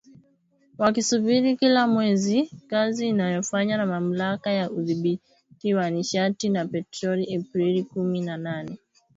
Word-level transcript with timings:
Wakisubiri 0.77 1.57
kila 1.57 1.87
mwezi 1.87 2.51
kazi 2.67 3.07
inayofanywa 3.07 3.77
na 3.77 3.85
Mamlaka 3.85 4.51
ya 4.51 4.71
Udhibiti 4.71 5.73
wa 5.73 5.89
Nishati 5.89 6.49
na 6.49 6.65
Petroli 6.65 7.35
Aprili 7.35 7.83
kumi 7.83 8.21
na 8.21 8.37
nne 8.37 8.77